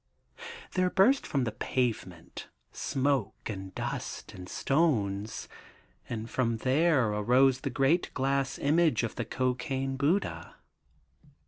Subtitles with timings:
[0.73, 5.47] There burst from the pavement smoke and dust and stones,
[6.09, 10.55] and from therr arose the great glass image of the cocaine Buddha.